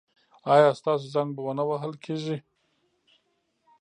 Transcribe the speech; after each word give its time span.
ایا 0.53 0.69
ستاسو 0.79 1.05
زنګ 1.13 1.29
به 1.35 1.41
و 1.45 1.49
نه 1.59 1.63
وهل 1.69 1.93
کیږي؟ 2.03 2.37